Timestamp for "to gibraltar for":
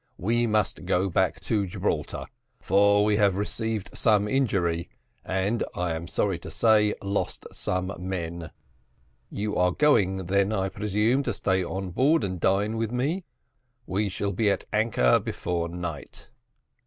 1.41-3.03